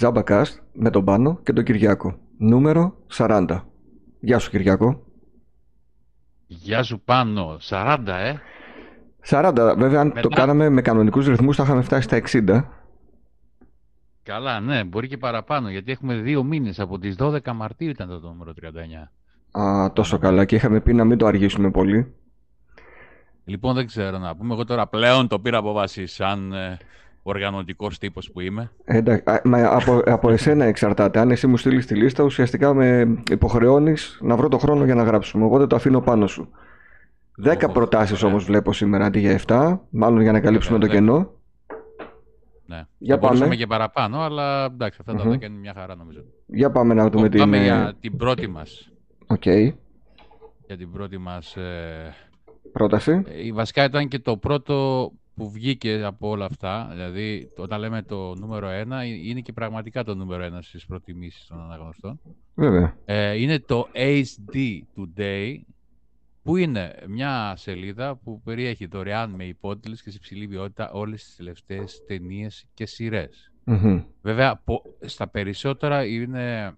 Τζάμπακαστ 0.00 0.58
με 0.72 0.90
τον 0.90 1.04
Πάνο 1.04 1.40
και 1.42 1.52
τον 1.52 1.64
Κυριάκο. 1.64 2.18
Νούμερο 2.38 2.96
40. 3.16 3.60
Γεια 4.20 4.38
σου 4.38 4.50
Κυριάκο. 4.50 5.02
Γεια 6.46 6.82
σου 6.82 7.00
Πάνο. 7.00 7.56
40 7.68 7.98
ε. 8.06 8.34
40. 9.28 9.74
Βέβαια 9.76 10.00
αν 10.00 10.12
το 10.20 10.28
κάναμε 10.28 10.68
με 10.68 10.82
κανονικούς 10.82 11.26
ρυθμούς 11.26 11.56
θα 11.56 11.62
είχαμε 11.62 11.82
φτάσει 11.82 12.02
στα 12.02 12.20
60. 12.26 12.64
Καλά, 14.22 14.60
ναι, 14.60 14.84
μπορεί 14.84 15.08
και 15.08 15.16
παραπάνω, 15.16 15.70
γιατί 15.70 15.92
έχουμε 15.92 16.14
δύο 16.14 16.42
μήνες. 16.42 16.80
Από 16.80 16.98
τις 16.98 17.16
12 17.18 17.52
Μαρτίου 17.54 17.88
ήταν 17.88 18.08
το 18.08 18.28
νούμερο 18.28 18.52
39. 19.54 19.60
Α, 19.60 19.92
τόσο 19.92 20.18
καλά 20.18 20.44
και 20.44 20.54
είχαμε 20.54 20.80
πει 20.80 20.92
να 20.92 21.04
μην 21.04 21.18
το 21.18 21.26
αργήσουμε 21.26 21.70
πολύ. 21.70 22.14
Λοιπόν, 23.44 23.74
δεν 23.74 23.86
ξέρω 23.86 24.18
να 24.18 24.36
πούμε. 24.36 24.54
Εγώ 24.54 24.64
τώρα 24.64 24.86
πλέον 24.86 25.28
το 25.28 25.38
πήρα 25.38 25.58
από 25.58 25.72
βάση 25.72 26.06
σαν 26.06 26.52
ε, 26.52 26.78
οργανωτικός 27.22 27.98
τύπος 27.98 28.30
που 28.30 28.40
είμαι. 28.40 28.70
Εντάξει, 28.84 29.22
από, 29.52 30.02
από 30.04 30.30
εσένα 30.30 30.64
εξαρτάται. 30.64 31.18
Αν 31.18 31.30
εσύ 31.30 31.46
μου 31.46 31.56
στείλεις 31.56 31.86
τη 31.86 31.94
λίστα, 31.94 32.24
ουσιαστικά 32.24 32.74
με 32.74 33.16
υποχρεώνεις 33.30 34.18
να 34.22 34.36
βρω 34.36 34.48
το 34.48 34.58
χρόνο 34.58 34.84
για 34.84 34.94
να 34.94 35.02
γράψουμε. 35.02 35.44
Οπότε 35.44 35.66
το 35.66 35.76
αφήνω 35.76 36.00
πάνω 36.00 36.26
σου. 36.26 36.48
Δέκα 37.36 37.68
προτάσεις 37.68 38.22
όμως 38.22 38.44
βλέπω 38.44 38.72
σήμερα 38.72 39.04
αντί 39.04 39.18
για 39.18 39.40
7, 39.46 39.78
μάλλον 39.90 40.20
για 40.20 40.32
να 40.32 40.40
καλύψουμε 40.40 40.78
το 40.78 40.86
κενό. 40.86 41.30
Ναι. 42.66 42.86
Για 42.98 43.18
θα 43.18 43.28
πάμε. 43.28 43.56
και 43.56 43.66
παραπάνω, 43.66 44.20
αλλά 44.20 44.64
εντάξει, 44.64 44.98
αυτά 45.00 45.14
τα 45.14 45.30
10 45.30 45.42
είναι 45.42 45.48
μια 45.48 45.74
χαρά 45.76 45.96
νομίζω. 45.96 46.20
Για 46.46 46.70
πάμε 46.70 46.94
να 46.94 47.08
δούμε 47.08 47.28
την... 47.28 47.40
Πάμε 47.40 47.62
για 47.62 47.94
την 48.00 48.16
πρώτη 48.16 48.48
μας. 48.48 48.90
Οκ. 49.26 49.46
Για 50.66 50.76
την 50.76 50.92
πρώτη 50.92 51.18
μας... 51.18 51.56
Ε... 51.56 52.14
Πρόταση. 52.72 53.22
Ε, 53.26 53.46
η 53.46 53.52
βασικά 53.52 53.84
ήταν 53.84 54.08
και 54.08 54.18
το 54.18 54.36
πρώτο 54.36 55.10
που 55.34 55.50
βγήκε 55.50 56.02
από 56.04 56.28
όλα 56.28 56.44
αυτά, 56.44 56.88
δηλαδή 56.92 57.50
όταν 57.56 57.80
λέμε 57.80 58.02
το 58.02 58.34
νούμερο 58.34 58.68
1, 58.68 58.90
ε, 58.90 59.06
είναι 59.06 59.40
και 59.40 59.52
πραγματικά 59.52 60.04
το 60.04 60.14
νούμερο 60.14 60.44
1 60.44 60.58
στις 60.62 60.86
προτιμήσεις 60.86 61.46
των 61.46 61.60
αναγνωστών. 61.60 62.20
Βέβαια. 62.54 62.96
Ε, 63.04 63.40
είναι 63.40 63.58
το 63.58 63.88
HD 63.94 64.80
Today, 64.96 65.56
που 66.42 66.56
είναι 66.56 66.94
μια 67.08 67.54
σελίδα 67.56 68.16
που 68.16 68.40
περιέχει 68.44 68.86
δωρεάν 68.86 69.30
με 69.30 69.44
υπότιτλους 69.44 70.02
και 70.02 70.10
σε 70.10 70.18
ψηλή 70.18 70.48
ποιότητα 70.48 70.90
όλες 70.90 71.24
τις 71.24 71.36
τελευταίες 71.36 72.04
ταινίες 72.06 72.64
και 72.74 72.86
σειρές. 72.86 73.52
Βέβαια, 74.22 74.62
στα 75.00 75.28
περισσότερα 75.28 76.04
είναι, 76.04 76.74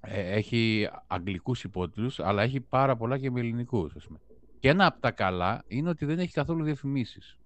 ε, 0.00 0.34
έχει 0.34 0.88
αγγλικούς 1.06 1.64
υπότιτλους, 1.64 2.20
αλλά 2.20 2.42
έχει 2.42 2.60
πάρα 2.60 2.96
πολλά 2.96 3.18
και 3.18 3.30
με 3.30 3.40
ελληνικούς. 3.40 3.94
Ας 3.96 4.06
πούμε. 4.06 4.18
Και 4.58 4.68
ένα 4.68 4.86
από 4.86 5.00
τα 5.00 5.10
καλά 5.10 5.64
είναι 5.66 5.88
ότι 5.88 6.04
δεν 6.04 6.18
έχει 6.18 6.32
καθόλου 6.32 6.64
διαφημίσεις. 6.64 7.38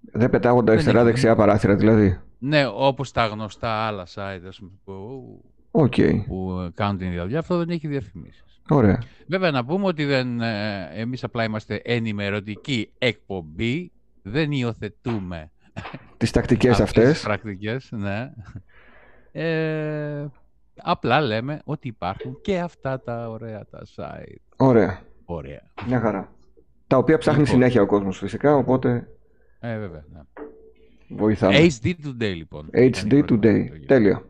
Δεν 0.00 0.30
πετάγονται 0.30 0.72
αριστερά-δεξιά 0.72 1.36
παράθυρα 1.36 1.74
δηλαδή. 1.74 2.20
Ναι, 2.38 2.66
όπως 2.66 3.12
τα 3.12 3.26
γνωστά 3.26 3.68
άλλα 3.68 4.06
site 4.14 4.50
πούμε, 4.58 4.70
που, 4.84 5.44
okay. 5.70 6.24
που 6.26 6.70
κάνουν 6.74 6.98
την 6.98 7.06
ίδια 7.06 7.22
δουλειά, 7.22 7.38
αυτό 7.38 7.58
δεν 7.58 7.70
έχει 7.70 7.88
διαφημίσεις. 7.88 8.60
Ωραία. 8.68 8.98
Βέβαια 9.26 9.50
να 9.50 9.64
πούμε 9.64 9.86
ότι 9.86 10.04
δεν, 10.04 10.40
ε, 10.40 10.88
εμείς 10.94 11.24
απλά 11.24 11.44
είμαστε 11.44 11.80
ενημερωτική 11.84 12.90
εκπομπή, 12.98 13.92
δεν 14.22 14.52
υιοθετούμε 14.52 15.50
τις 16.16 16.30
τακτικές 16.30 16.80
αυτές. 16.80 17.12
Τις 17.12 17.22
πρακτικές, 17.22 17.88
ναι. 17.90 18.32
Ε, 19.32 20.26
απλά 20.82 21.20
λέμε 21.20 21.60
ότι 21.64 21.88
υπάρχουν 21.88 22.40
και 22.42 22.58
αυτά 22.58 23.00
τα 23.00 23.28
ωραία 23.30 23.66
τα 23.70 23.82
site. 23.96 24.40
Ωραία. 24.56 25.00
Ωραία. 25.24 25.62
Μια 25.86 26.00
χαρά. 26.00 26.32
Τα 26.86 26.96
οποία 26.96 27.18
ψάχνει 27.18 27.40
λοιπόν. 27.40 27.54
συνέχεια 27.54 27.82
ο 27.82 27.86
κόσμος 27.86 28.18
φυσικά, 28.18 28.56
οπότε... 28.56 29.08
Ε, 29.60 29.78
βέβαια, 29.78 30.04
ναι. 30.12 30.20
Βοηθάμε. 31.08 31.66
HD 31.80 31.86
Today, 31.86 32.34
λοιπόν. 32.36 32.70
HD 32.72 33.24
Today. 33.30 33.66
Τέλεια. 33.86 34.24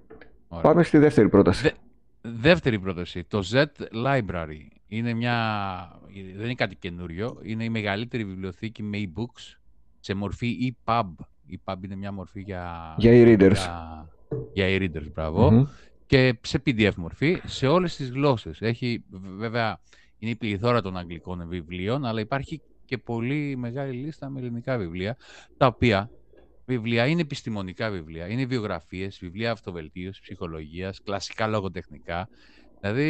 Πάμε 0.63 0.83
στη 0.83 0.99
δεύτερη 0.99 1.29
πρόταση. 1.29 1.73
Δεύτερη 2.21 2.79
πρόταση. 2.79 3.25
Το 3.25 3.43
Z 3.53 3.65
Library. 4.07 4.67
Είναι 4.87 5.15
μια... 5.15 5.37
Δεν 6.37 6.45
είναι 6.45 6.55
κάτι 6.55 6.77
καινούριο. 6.77 7.39
Είναι 7.43 7.65
η 7.65 7.69
μεγαλύτερη 7.69 8.25
βιβλιοθήκη 8.25 8.83
με 8.83 8.99
e-books 9.03 9.57
σε 10.01 10.15
μορφή 10.15 10.75
EPUB. 10.85 11.11
EPUB 11.51 11.77
είναι 11.85 11.97
μια 11.97 12.13
μορφή 12.13 12.41
για... 12.41 12.95
Για 12.99 13.13
e-readers. 13.15 13.53
Για, 13.53 14.09
για 14.53 14.67
e-readers, 14.69 15.13
μπραβο 15.15 15.69
Και 16.07 16.39
σε 16.41 16.63
PDF 16.67 16.95
μορφή, 16.97 17.41
σε 17.45 17.67
όλες 17.67 17.97
τις 17.97 18.11
γλώσσες. 18.11 18.61
Έχει, 18.61 19.05
βέβαια, 19.37 19.81
είναι 20.19 20.31
η 20.31 20.37
πληθώρα 20.37 20.83
των 20.83 20.97
αγγλικών 20.97 21.49
βιβλίων, 21.49 22.05
αλλά 22.05 22.21
υπάρχει 22.21 22.61
και 22.91 22.99
πολύ 22.99 23.57
μεγάλη 23.57 23.93
λίστα 23.93 24.29
με 24.29 24.41
ελληνικά 24.41 24.79
βιβλία, 24.79 25.17
τα 25.57 25.67
οποία 25.67 26.11
βιβλία 26.67 27.07
είναι 27.07 27.21
επιστημονικά 27.21 27.91
βιβλία, 27.91 28.27
είναι 28.27 28.45
βιογραφίες, 28.45 29.19
βιβλία 29.21 29.51
αυτοβελτίωσης, 29.51 30.21
ψυχολογίας, 30.21 31.03
κλασικά 31.03 31.47
λογοτεχνικά, 31.47 32.29
δηλαδή 32.81 33.03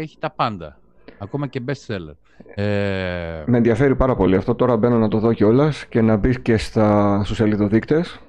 έχει 0.00 0.16
τα 0.18 0.30
πάντα. 0.30 0.80
Ακόμα 1.18 1.46
και 1.46 1.62
best 1.66 1.86
seller. 1.86 2.16
Ε... 2.54 3.44
Με 3.46 3.56
ενδιαφέρει 3.56 3.96
πάρα 3.96 4.16
πολύ 4.16 4.36
αυτό. 4.36 4.54
Τώρα 4.54 4.76
μπαίνω 4.76 4.98
να 4.98 5.08
το 5.08 5.18
δω 5.18 5.32
κιόλας 5.32 5.86
και 5.86 6.00
να 6.00 6.16
μπεις 6.16 6.40
και 6.40 6.56
στα, 6.56 7.20
στους 7.24 7.36
σελίδοδείκτες. 7.36 8.20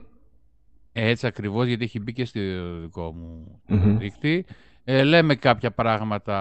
Έτσι 0.91 1.28
ακριβώς, 1.28 1.66
γιατί 1.66 1.84
έχει 1.84 2.00
μπει 2.00 2.13
και 2.13 2.25
στο 2.25 2.40
δικό 2.81 3.13
μου 3.13 3.61
mm 3.69 3.95
δείκτη. 3.97 4.45
Ε, 4.84 5.03
λέμε 5.03 5.35
κάποια 5.35 5.72
πράγματα 5.72 6.38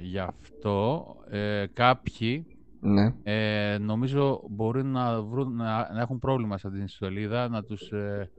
γι' 0.00 0.18
αυτό. 0.18 1.06
Ε, 1.30 1.64
κάποιοι 1.72 2.46
ναι. 2.84 3.14
Ε, 3.22 3.78
νομίζω 3.78 4.40
μπορεί 4.48 4.84
να, 4.84 5.22
βρουν, 5.22 5.56
να, 5.56 5.92
να, 5.92 6.00
έχουν 6.00 6.18
πρόβλημα 6.18 6.58
σε 6.58 6.66
αυτήν 6.66 6.86
την 6.86 6.94
σελίδα, 6.94 7.48
να 7.48 7.64
τους 7.64 7.90
ε, 7.90 8.30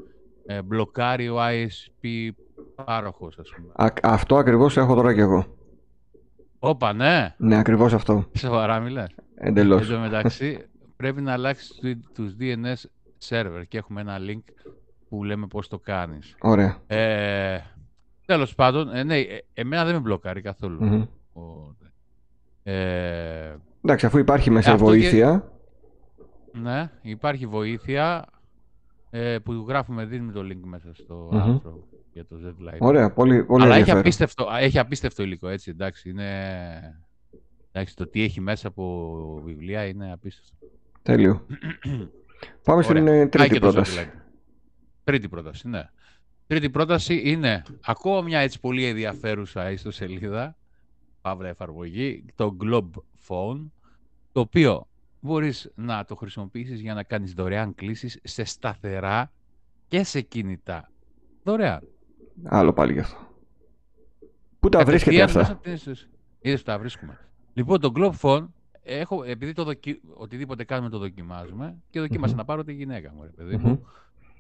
ε, 0.46 0.62
μπλοκάρει 0.62 1.30
ο 1.30 1.38
ISP 1.40 2.30
πάροχος, 2.76 3.40
ας 3.40 3.50
πούμε. 3.56 3.72
Α, 3.76 3.94
αυτό 4.04 4.38
ακριβώς 4.38 4.78
έχω 4.78 4.96
τώρα 4.96 5.14
κι 5.14 5.20
εγώ. 5.20 5.46
Όπα, 6.60 6.94
ναι. 6.94 7.36
Ναι, 7.38 7.58
ακριβώς 7.58 7.94
αυτό. 7.94 8.26
Σοβαρά 8.38 8.80
μιλάς. 8.80 9.16
Εντελώς. 9.36 9.90
Εν 9.90 9.96
τω 9.96 10.02
μεταξύ, 10.02 10.66
πρέπει 10.96 11.22
να 11.22 11.34
αλλάξεις 11.34 11.80
τους 12.14 12.36
DNS 12.40 12.84
server 13.30 13.64
και 13.68 13.78
έχουμε 13.78 14.02
ένα 14.02 14.18
link 14.20 14.54
που 15.10 15.24
λέμε 15.24 15.48
πώς 15.48 15.68
το 15.68 15.80
κάνεις. 15.80 16.36
Ωραία. 16.42 16.78
Ε, 16.88 17.60
τέλος 18.26 18.56
πάντων, 18.56 18.96
ε, 18.96 19.04
ναι, 19.04 19.18
ε, 19.20 19.46
εμένα 19.54 19.86
δεν 19.86 19.94
με 19.94 20.00
μπλοκάρει 20.00 20.42
καθόλου. 20.42 21.08
ε, 22.64 23.56
Εντάξει, 23.84 24.06
αφού 24.06 24.18
υπάρχει 24.18 24.50
μέσα 24.50 24.78
βοήθεια. 24.78 25.52
Ναι, 26.52 26.92
υπάρχει 27.02 27.48
βοήθεια 27.48 28.26
ε, 29.10 29.38
που 29.40 29.66
γράφουμε, 29.68 30.06
δίνουμε 30.06 30.32
το 30.32 30.42
link 30.42 30.62
μέσα 30.64 30.94
στο 30.94 31.30
mm 31.34 31.36
άρθρο 31.36 31.88
για 32.14 32.26
το 32.26 32.36
Z-Live. 32.46 32.78
Ωραία, 32.80 33.12
πολύ, 33.12 33.44
πολύ 33.44 33.64
Αλλά 33.64 33.76
έχει 33.76 33.92
απίστευτο, 33.92 34.48
έχει 34.60 34.80
απίστευτο 34.80 35.24
υλικό, 35.24 35.48
έτσι, 35.48 35.70
εντάξει, 35.70 36.10
είναι... 36.10 37.04
Εντάξει, 37.72 37.96
το 37.96 38.08
τι 38.08 38.24
έχει 38.24 38.42
μέσα 38.42 38.68
από 38.68 39.42
βιβλία 39.46 39.86
είναι 39.86 40.12
απίστευτο. 40.12 40.56
Τέλειο. 41.02 41.46
Πάμε 42.64 42.82
στην 42.82 43.08
ε, 43.08 43.28
τρίτη 43.28 43.60
πρόταση. 43.60 44.12
Τρίτη 45.04 45.30
πρόταση, 45.30 45.68
ναι. 45.68 45.90
Τρίτη 46.48 46.70
πρόταση 46.70 47.22
είναι 47.26 47.64
ακόμα 47.86 48.22
μια 48.22 48.40
έτσι 48.40 48.60
πολύ 48.60 48.86
ενδιαφέρουσα 48.86 49.72
ιστοσελίδα, 49.72 50.56
παύλα 51.22 51.48
εφαρμογή, 51.48 52.26
το 52.36 52.58
Globe 52.64 52.90
Phone, 53.28 53.70
το 54.32 54.40
οποίο 54.40 54.88
μπορείς 55.20 55.72
να 55.76 56.06
το 56.06 56.16
χρησιμοποιήσεις 56.16 56.82
για 56.82 56.94
να 56.94 57.04
κάνεις 57.04 57.34
δωρεάν 57.34 57.76
κλήσεις 57.76 58.20
σε 58.24 58.44
σταθερά 58.44 59.32
και 59.88 60.04
σε 60.04 60.22
κινητά. 60.22 60.92
Δωρεάν. 61.44 61.88
Άλλο 62.44 62.74
πάλι 62.74 62.94
γι' 62.94 63.00
αυτό. 63.00 63.18
Πού 64.60 64.70
τα 64.70 64.86
βρίσκεται 64.86 65.22
αυτά; 65.22 65.60
Είδες 66.42 66.60
που 66.60 66.66
τα 66.66 66.80
βρίσκουμε. 66.80 67.20
Λοιπόν, 67.54 67.80
το 67.80 67.92
Globe 67.96 68.14
Phone, 68.22 68.48
έχω, 68.84 69.24
επειδή 69.24 69.54
το 69.54 69.64
δοκι... 69.64 70.02
οτιδήποτε 70.14 70.64
κάνουμε 70.64 70.90
το 70.90 70.98
δοκιμάζουμε 70.98 71.78
και 71.90 72.00
δοκίμασα 72.00 72.36
να 72.36 72.46
πάρω 72.46 72.64
τη 72.64 72.74
γυναίκα 72.74 73.14
μου, 73.14 73.24
ρε 73.24 73.30
παιδί 73.30 73.58
μου. 73.58 73.86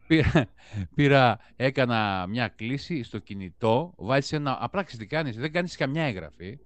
Πήρα, 0.07 0.47
πήρα, 0.95 1.39
έκανα 1.55 2.25
μια 2.29 2.47
κλίση 2.47 3.03
στο 3.03 3.17
κινητό, 3.19 3.93
βάζεις 3.97 4.31
ένα, 4.31 4.57
απλά 4.61 4.83
τι 4.83 5.05
κάνεις, 5.05 5.37
δεν 5.37 5.51
κάνεις 5.51 5.77
καμιά 5.77 6.03
εγγραφή. 6.03 6.59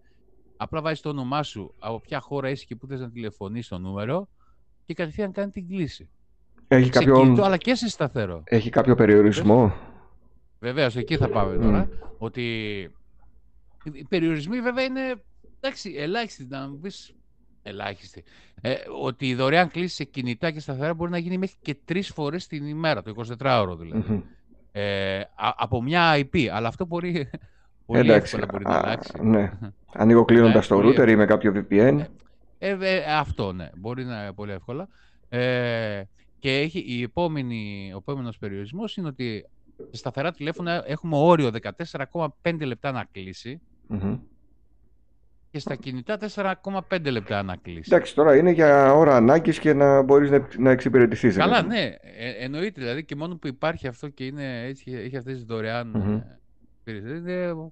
Απλά 0.57 0.81
βάζεις 0.81 1.01
το 1.01 1.09
όνομά 1.09 1.43
σου, 1.43 1.73
από 1.79 1.99
ποια 1.99 2.19
χώρα 2.19 2.49
είσαι 2.49 2.65
και 2.65 2.75
πού 2.75 2.87
θες 2.87 2.99
να 2.99 3.09
τηλεφωνείς 3.09 3.67
το 3.67 3.77
νούμερο 3.77 4.27
και 4.85 4.93
κατευθείαν 4.93 5.31
κάνει 5.31 5.51
την 5.51 5.67
κλίση. 5.67 6.09
Έχει 6.67 6.89
κάποιο... 6.89 7.21
Κινητό, 7.21 7.43
αλλά 7.43 7.57
και 7.57 7.75
σε 7.75 7.89
σταθερό. 7.89 8.41
Έχει 8.43 8.69
κάποιο 8.69 8.95
περιορισμό; 8.95 9.73
Βεβαίως, 10.59 10.95
εκεί 10.95 11.17
θα 11.17 11.29
πάμε 11.29 11.57
τώρα. 11.57 11.89
Ότι 12.17 12.41
οι 13.83 14.03
περιορισμοί 14.09 14.61
βέβαια 14.61 14.83
είναι 14.83 15.15
εντάξει, 15.59 15.93
ελάχιστοι. 15.97 16.45
Να 16.49 16.69
μου 16.69 16.79
πεις 16.79 17.15
ελάχιστοι. 17.63 18.23
Ε, 18.61 18.75
ότι 19.01 19.27
η 19.27 19.35
δωρεάν 19.35 19.69
κλίση 19.69 19.95
σε 19.95 20.03
κινητά 20.03 20.51
και 20.51 20.59
σταθερά 20.59 20.93
μπορεί 20.93 21.11
να 21.11 21.17
γίνει 21.17 21.37
μέχρι 21.37 21.55
και 21.61 21.75
τρεις 21.85 22.09
φορές 22.09 22.47
την 22.47 22.67
ημέρα, 22.67 23.01
το 23.01 23.13
24ωρο 23.39 23.75
δηλαδή. 23.79 24.23
Ε, 24.71 25.21
από 25.35 25.81
μια 25.81 26.15
IP. 26.15 26.45
Αλλά 26.45 26.67
αυτό 26.67 26.85
μπορεί 26.85 27.29
Πολύ 27.87 27.99
Εντάξει, 27.99 28.35
εύκολα 28.35 28.45
μπορεί 28.51 28.63
να 28.63 28.77
αλλάξει. 28.77 29.13
Ναι. 29.21 29.51
Ανοίγω 29.97 30.25
κλείνοντας 30.25 30.69
ναι, 30.69 30.75
το 30.75 30.87
router 30.87 31.09
ή 31.09 31.15
με 31.15 31.25
κάποιο 31.25 31.53
VPN. 31.55 31.99
Ε, 32.59 32.77
ε, 32.79 33.03
αυτό 33.17 33.51
ναι, 33.51 33.69
μπορεί 33.77 34.05
να 34.05 34.21
είναι 34.21 34.31
πολύ 34.31 34.51
εύκολα. 34.51 34.87
Ε, 35.29 36.01
και 36.39 36.57
έχει 36.57 36.79
η 36.87 37.01
επόμενη, 37.01 37.91
ο 37.93 37.97
επόμενος 37.97 38.37
περιορισμός 38.37 38.97
είναι 38.97 39.07
ότι 39.07 39.45
Σε 39.91 39.97
σταθερά 39.97 40.31
τηλέφωνα 40.31 40.83
έχουμε 40.87 41.15
όριο 41.17 41.51
14,5 42.41 42.59
λεπτά 42.59 42.91
να 42.91 43.05
κλεισει 43.11 43.61
και 45.51 45.59
στα 45.59 45.75
κινητά 45.75 46.17
4,5 46.35 47.11
λεπτά 47.11 47.43
να 47.43 47.55
κλείσει. 47.55 47.89
Εντάξει, 47.93 48.15
τώρα 48.15 48.35
είναι 48.35 48.51
για 48.51 48.93
ώρα 48.93 49.15
ανάγκης 49.15 49.59
και 49.59 49.73
να 49.73 50.01
μπορείς 50.01 50.29
να, 50.29 50.47
να 50.57 50.71
εξυπηρετηθείς. 50.71 51.35
Καλά, 51.35 51.61
ναι. 51.61 51.95
Ε, 52.17 52.29
εννοείται 52.39 52.81
δηλαδή 52.81 53.05
και 53.05 53.15
μόνο 53.15 53.35
που 53.35 53.47
υπάρχει 53.47 53.87
αυτό 53.87 54.07
και 54.07 54.25
είναι, 54.25 54.63
έχει, 54.63 54.93
έχει 54.93 55.17
αυτές 55.17 55.33
τις 55.33 55.43
δωρεάν 55.43 55.93
mm-hmm. 55.95 56.37
υπηρεσίες. 56.79 57.19
Είναι 57.19 57.71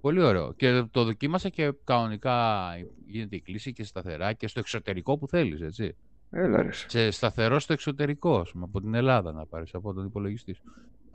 πολύ 0.00 0.22
ωραίο. 0.22 0.52
Και 0.52 0.84
το 0.90 1.04
δοκίμασα 1.04 1.48
και 1.48 1.72
κανονικά 1.84 2.64
γίνεται 3.06 3.36
η 3.36 3.40
κλίση 3.40 3.72
και 3.72 3.84
σταθερά 3.84 4.32
και 4.32 4.48
στο 4.48 4.60
εξωτερικό 4.60 5.18
που 5.18 5.28
θέλεις, 5.28 5.60
έτσι. 5.60 5.96
Έλα, 6.30 6.62
ρε. 6.62 6.72
Σε 6.72 7.10
σταθερό 7.10 7.58
στο 7.58 7.72
εξωτερικό, 7.72 8.46
από 8.60 8.80
την 8.80 8.94
Ελλάδα 8.94 9.32
να 9.32 9.46
πάρεις 9.46 9.74
από 9.74 9.92
τον 9.92 10.04
υπολογιστή 10.04 10.54
σου. 10.54 10.62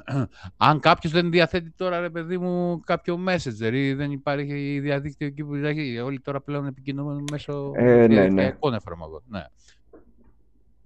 Αν 0.58 0.80
κάποιος 0.80 1.14
δεν 1.14 1.32
διαθέτει 1.32 1.74
τώρα, 1.78 2.00
ρε 2.00 2.10
παιδί 2.10 2.38
μου, 2.38 2.80
κάποιο 2.80 3.20
messenger 3.28 3.74
ή 3.74 3.94
δεν 3.94 4.12
υπάρχει 4.12 4.80
διαδίκτυο 4.80 5.28
εκεί 5.28 5.44
που 5.44 5.56
έχει, 5.56 6.00
όλοι 6.00 6.20
τώρα 6.20 6.42
πλέον 6.42 6.66
επικοινωνούν 6.66 7.24
μέσω 7.32 7.72
ε, 7.76 8.08
ναι, 8.08 8.28
ναι. 8.28 8.56
εφαρμογών. 8.74 9.22
Ναι. 9.28 9.46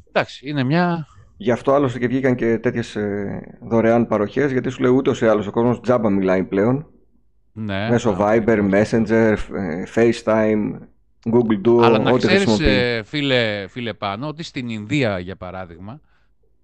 Εντάξει, 0.08 0.50
είναι 0.50 0.64
μια. 0.64 1.08
Γι' 1.38 1.52
αυτό 1.52 1.74
άλλωστε 1.74 2.00
και 2.00 2.08
βγήκαν 2.08 2.36
και 2.36 2.60
τέτοιες 2.60 2.98
δωρεάν 3.62 4.08
παροχές, 4.08 4.52
γιατί 4.52 4.70
σου 4.70 4.82
λέει 4.82 4.92
ούτως 4.92 5.22
ή 5.22 5.28
άλλως 5.28 5.48
ο 5.48 5.52
κόσμος 5.52 5.82
τζάμπα 5.82 6.10
μιλάει 6.10 6.44
πλέον. 6.44 6.88
Ναι, 7.58 7.90
μέσω 7.90 8.18
Viber, 8.20 8.70
Messenger, 8.72 9.38
ε, 9.54 9.84
FaceTime, 9.96 10.72
Google 11.32 11.68
Duo, 11.68 11.84
Αλλά 11.84 12.00
να 12.00 12.18
ξέρεις, 12.18 12.60
ε, 12.60 13.02
φίλε, 13.06 13.68
φίλε 13.68 13.94
πάνω, 13.94 14.28
ότι 14.28 14.44
στην 14.44 14.70
Ινδία, 14.70 15.20
για 15.20 15.36
παράδειγμα, 15.36 16.00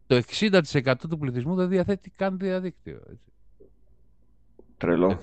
το 0.07 0.15
60% 0.15 0.93
του 1.09 1.17
πληθυσμού 1.17 1.55
δεν 1.55 1.69
διαθέτει 1.69 2.09
καν 2.09 2.37
διαδίκτυο. 2.37 2.99
Έτσι. 3.11 3.31
Τρελό. 4.77 5.07
Το 5.07 5.19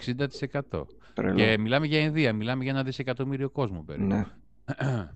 60%. 0.70 0.86
Τρελό. 1.14 1.34
Και 1.34 1.58
μιλάμε 1.58 1.86
για 1.86 2.00
Ινδία, 2.00 2.32
μιλάμε 2.32 2.62
για 2.62 2.72
ένα 2.72 2.82
δισεκατομμύριο 2.82 3.50
κόσμο 3.50 3.82
περίπου. 3.86 4.06
Ναι. 4.06 4.24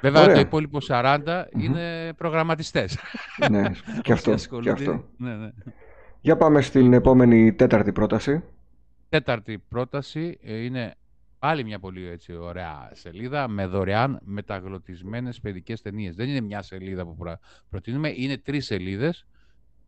Βέβαια 0.00 0.22
Ωραία. 0.22 0.34
το 0.34 0.40
υπόλοιπο 0.40 0.78
40 0.88 1.18
είναι 1.58 2.12
προγραμματιστές. 2.16 2.98
Ναι, 3.50 3.70
και 4.02 4.12
αυτό. 4.12 4.34
και 4.62 4.70
αυτό. 4.70 5.04
Ναι, 5.16 5.34
ναι. 5.34 5.50
Για 6.20 6.36
πάμε 6.36 6.60
στην 6.60 6.92
επόμενη 6.92 7.52
τέταρτη 7.52 7.92
πρόταση. 7.92 8.42
Τέταρτη 9.10 9.58
πρόταση 9.58 10.38
ε, 10.42 10.56
είναι 10.56 10.94
Άλλη 11.42 11.64
μια 11.64 11.78
πολύ 11.78 12.06
έτσι, 12.06 12.36
ωραία 12.36 12.90
σελίδα 12.92 13.48
με 13.48 13.66
δωρεάν 13.66 14.20
μεταγλωτισμένες 14.24 15.40
παιδικές 15.40 15.82
ταινίες. 15.82 16.14
Δεν 16.14 16.28
είναι 16.28 16.40
μια 16.40 16.62
σελίδα 16.62 17.04
που 17.04 17.16
προτείνουμε, 17.70 18.12
είναι 18.16 18.38
τρεις 18.38 18.66
σελίδες 18.66 19.26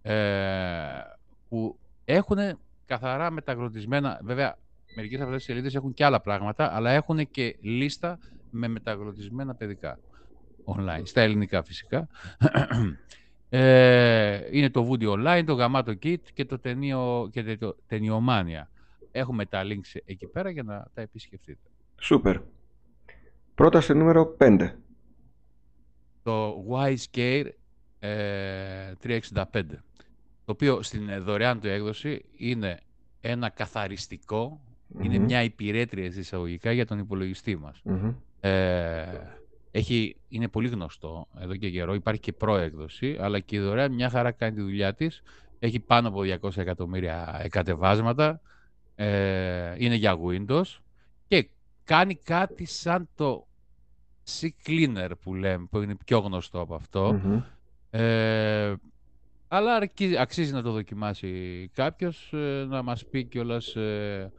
ε, 0.03 0.15
που 1.49 1.79
έχουν 2.05 2.39
καθαρά 2.87 3.31
μεταγλωτισμένα, 3.31 4.21
βέβαια 4.23 4.59
μερικές 4.97 5.21
από 5.21 5.25
αυτές 5.29 5.45
τις 5.45 5.53
σελίδες 5.53 5.75
έχουν 5.75 5.95
και 5.95 6.05
άλλα 6.05 6.21
πράγματα, 6.21 6.75
αλλά 6.75 6.91
έχουν 6.91 7.31
και 7.31 7.57
λίστα 7.61 8.19
με 8.51 8.69
μεταγλωτισμένα 8.69 9.55
παιδικά 9.55 9.99
online, 10.65 11.03
στα 11.03 11.21
ελληνικά 11.21 11.63
φυσικά. 11.63 12.09
Ε, 13.55 14.41
είναι 14.51 14.71
το 14.71 14.89
Woody 14.91 15.09
Online, 15.09 15.43
το 15.47 15.57
Gamato 15.61 15.95
Kit 16.03 16.21
και 16.35 16.45
το, 16.45 16.59
ταινίο, 16.59 17.29
και 17.33 17.57
το 17.57 17.77
Ταινιομάνια. 17.87 18.71
Έχουμε 19.12 19.47
τα 19.47 19.62
links 19.64 20.00
εκεί 20.05 20.26
πέρα 20.26 20.50
για 20.50 20.62
να 20.62 20.87
τα 20.94 21.00
επισκεφτείτε. 21.00 21.70
Σούπερ. 22.00 22.37
Πρόταση 23.55 23.94
νούμερο 23.94 24.37
5. 24.38 24.70
Το 26.23 26.64
WiseCare 26.70 27.47
ε, 27.99 28.93
365. 29.03 29.19
Το 30.44 30.53
οποίο 30.53 30.82
στην 30.82 31.23
δωρεάν 31.23 31.61
του 31.61 31.69
έκδοση 31.69 32.25
είναι 32.37 32.81
ένα 33.20 33.49
καθαριστικό, 33.49 34.61
είναι 35.03 35.19
μια 35.19 35.43
υπηρέτρια 35.43 36.05
εισαγωγικά 36.05 36.73
για 36.73 36.87
τον 36.87 36.99
υπολογιστή 36.99 37.56
μας. 37.56 37.82
Ε, 38.41 39.05
έχει, 39.70 40.17
είναι 40.29 40.49
πολύ 40.49 40.69
γνωστό 40.69 41.29
εδώ 41.38 41.56
και 41.56 41.70
καιρό, 41.70 41.94
υπάρχει 41.94 42.20
και 42.20 42.32
προέκδοση, 42.32 43.17
αλλά 43.20 43.41
και 43.41 43.56
η 43.56 43.58
δωρεάν 43.58 43.93
μια 43.93 44.11
χαρά 44.11 44.31
κάνει 44.31 44.55
τη 44.55 44.61
δουλειά 44.61 44.94
της. 44.94 45.23
Έχει 45.58 45.81
πάνω 45.81 46.08
από 46.08 46.20
200 46.41 46.56
εκατομμύρια 46.56 47.41
εκατεβάσματα, 47.43 48.41
ε, 48.94 49.75
είναι 49.79 49.94
για 49.94 50.19
Windows 50.27 50.79
και 51.29 51.49
κάνει 51.85 52.15
κάτι 52.15 52.65
σαν 52.65 53.09
το 53.15 53.47
C-Cleaner 54.41 55.11
που 55.23 55.35
λέμε, 55.35 55.67
που 55.71 55.79
είναι 55.79 55.97
πιο 56.05 56.19
γνωστό 56.19 56.61
από 56.61 56.75
Ε, 57.91 58.75
αλλά 59.49 59.89
αξίζει 60.19 60.53
να 60.53 60.62
το 60.62 60.73
δοκιμάσει 60.73 61.71
κάποιος, 61.75 62.33
ε, 62.33 62.65
να 62.69 62.83
μας 62.83 63.06
πει 63.06 63.25
κιόλας 63.25 63.77
ε, 63.77 64.33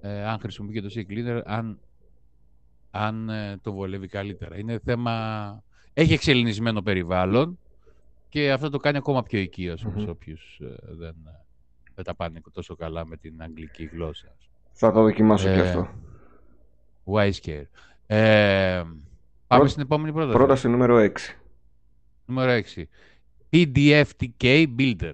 ε, 0.00 0.24
αν 0.24 0.38
χρησιμοποιεί 0.38 0.72
και 0.72 0.80
το 0.80 0.90
C-Cleaner, 0.94 1.40
αν, 1.44 1.80
αν 2.90 3.28
ε, 3.28 3.58
το 3.62 3.72
βολεύει 3.72 4.06
καλύτερα. 4.06 4.58
Είναι 4.58 4.80
θέμα... 4.84 5.64
Έχει 5.92 6.12
εξελινισμένο 6.12 6.82
περιβάλλον 6.82 7.58
και 8.28 8.52
αυτό 8.52 8.70
το 8.70 8.78
κάνει 8.78 8.96
ακόμα 8.96 9.22
πιο 9.22 9.38
οικείο 9.38 9.74
mm-hmm. 9.74 10.06
όποιους 10.08 10.60
δεν 10.88 11.14
δεν 11.96 12.04
τα 12.04 12.14
πάνε 12.14 12.40
τόσο 12.52 12.76
καλά 12.76 13.06
με 13.06 13.16
την 13.16 13.42
αγγλική 13.42 13.84
γλώσσα. 13.84 14.36
Θα 14.72 14.92
το 14.92 15.02
δοκιμάσω 15.02 15.48
ε, 15.48 15.54
και 15.54 15.60
αυτό. 15.60 15.88
Wise 17.04 17.64
Ε, 18.06 18.82
πάμε 19.46 19.68
στην 19.68 19.82
επόμενη 19.82 20.12
πρόταση. 20.12 20.36
Πρόταση 20.36 20.68
νούμερο 20.68 20.96
6. 20.98 21.10
Νούμερο 22.26 22.62
6. 22.76 22.82
PDFTK 23.52 24.66
Builder. 24.78 25.12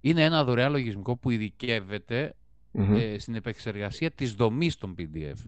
Είναι 0.00 0.24
ένα 0.24 0.44
δωρεάν 0.44 0.72
λογισμικό 0.72 1.16
που 1.16 1.30
ειδικεύεται 1.30 2.34
ε, 2.72 3.18
στην 3.18 3.34
επεξεργασία 3.34 4.10
της 4.10 4.34
δομής 4.34 4.76
των 4.76 4.94
PDF. 4.98 5.44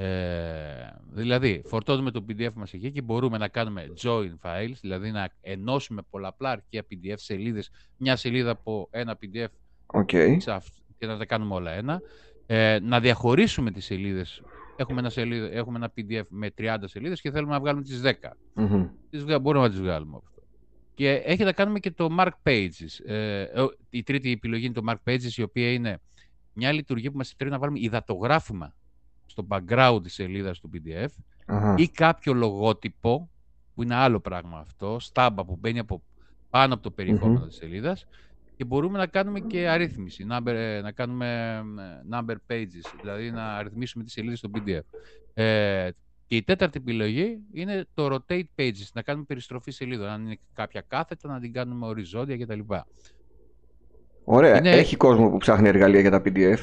Ε, 0.00 0.90
δηλαδή, 1.10 1.62
φορτώνουμε 1.64 2.10
το 2.10 2.24
PDF 2.28 2.52
μας 2.54 2.72
εκεί 2.72 2.90
και 2.92 3.02
μπορούμε 3.02 3.38
να 3.38 3.48
κάνουμε 3.48 3.92
join 4.02 4.30
files, 4.42 4.76
δηλαδή 4.80 5.10
να 5.10 5.28
ενώσουμε 5.40 6.02
πολλαπλά 6.10 6.50
αρχεία 6.50 6.84
PDF 6.90 7.14
σελίδες, 7.16 7.70
μια 7.96 8.16
σελίδα 8.16 8.50
από 8.50 8.88
ένα 8.90 9.18
PDF 9.22 9.46
okay. 9.86 10.36
και 10.98 11.06
να 11.06 11.18
τα 11.18 11.24
κάνουμε 11.24 11.54
όλα 11.54 11.70
ένα. 11.70 12.00
Ε, 12.46 12.78
να 12.82 13.00
διαχωρίσουμε 13.00 13.70
τις 13.70 13.84
σελίδες. 13.84 14.42
Έχουμε 14.76 15.00
ένα, 15.00 15.10
σελίδα, 15.10 15.50
έχουμε 15.52 15.78
ένα 15.78 15.92
PDF 15.96 16.26
με 16.28 16.50
30 16.58 16.76
σελίδες 16.84 17.20
και 17.20 17.30
θέλουμε 17.30 17.52
να 17.52 17.60
βγάλουμε 17.60 17.82
τις 17.82 18.02
10. 18.04 18.10
Mm-hmm. 18.54 18.88
Τις, 19.10 19.24
μπορούμε 19.24 19.64
να 19.64 19.70
τις 19.70 19.80
βγάλουμε 19.80 20.16
αυτό. 20.16 20.42
Και 20.94 21.10
έχει 21.10 21.44
να 21.44 21.52
κάνουμε 21.52 21.78
και 21.78 21.90
το 21.90 22.08
Mark 22.18 22.32
Pages. 22.42 23.06
Ε, 23.06 23.44
η 23.90 24.02
τρίτη 24.02 24.32
επιλογή 24.32 24.64
είναι 24.64 24.74
το 24.74 24.82
Mark 24.88 25.10
Pages, 25.10 25.36
η 25.36 25.42
οποία 25.42 25.72
είναι 25.72 26.00
μια 26.52 26.72
λειτουργία 26.72 27.10
που 27.10 27.16
μας 27.16 27.28
επιτρέπει 27.28 27.52
να 27.52 27.58
βάλουμε 27.58 27.78
υδατογράφημα 27.80 28.74
στο 29.30 29.46
background 29.48 30.00
της 30.02 30.14
σελίδας 30.14 30.60
του 30.60 30.70
PDF 30.74 31.08
ή 31.76 31.88
κάποιο 31.88 32.32
λογότυπο, 32.32 33.30
που 33.74 33.82
είναι 33.82 33.94
άλλο 33.94 34.20
πράγμα 34.20 34.58
αυτό, 34.58 34.96
στάμπα 35.00 35.44
που 35.44 35.56
μπαίνει 35.60 35.78
από 35.78 36.02
πάνω 36.50 36.74
από 36.74 36.82
το 36.82 36.90
περιεχόμενο 36.90 37.44
mm-hmm. 37.44 37.48
της 37.48 37.56
σελίδας 37.56 38.06
και 38.56 38.64
μπορούμε 38.64 38.98
να 38.98 39.06
κάνουμε 39.06 39.40
και 39.40 39.68
αρρύθμιση, 39.68 40.26
number, 40.30 40.52
ε, 40.52 40.80
να 40.80 40.92
κάνουμε 40.92 41.60
ε, 41.78 42.16
number 42.16 42.34
pages, 42.52 42.92
δηλαδή 43.00 43.30
να 43.30 43.56
αριθμίσουμε 43.56 44.04
τις 44.04 44.12
σελίδες 44.12 44.38
στο 44.38 44.50
PDF. 44.54 44.98
Ε, 45.34 45.88
και 46.26 46.36
η 46.36 46.42
τέταρτη 46.42 46.78
επιλογή 46.78 47.38
είναι 47.52 47.86
το 47.94 48.06
rotate 48.14 48.44
pages, 48.56 48.88
να 48.92 49.02
κάνουμε 49.02 49.24
περιστροφή 49.24 49.70
σελίδων. 49.70 50.08
Αν 50.08 50.24
είναι 50.24 50.38
κάποια 50.54 50.84
κάθετα, 50.88 51.28
να 51.28 51.40
την 51.40 51.52
κάνουμε 51.52 51.86
οριζόντια 51.86 52.38
κτλ. 52.38 52.60
Ωραία. 54.24 54.58
Είναι... 54.58 54.70
Έχει 54.70 54.96
κόσμο 54.96 55.30
που 55.30 55.36
ψάχνει 55.36 55.68
εργαλεία 55.68 56.00
για 56.00 56.10
τα 56.10 56.22
PDF. 56.24 56.28
Βέβαια. 56.28 56.58